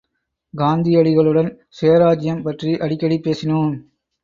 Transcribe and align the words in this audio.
காந்தியடிகளுடன் 0.53 1.51
சுயராச்சியம் 1.81 2.41
பற்றி 2.41 2.73
அடிக்கடி 2.79 3.19
பேசினோம். 3.23 3.71